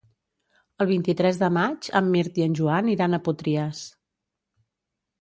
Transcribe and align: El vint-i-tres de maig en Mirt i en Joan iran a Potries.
El 0.85 0.89
vint-i-tres 0.91 1.41
de 1.43 1.51
maig 1.59 1.91
en 2.01 2.09
Mirt 2.15 2.41
i 2.43 2.49
en 2.49 2.59
Joan 2.63 2.93
iran 2.97 3.15
a 3.15 3.23
Potries. 3.31 3.87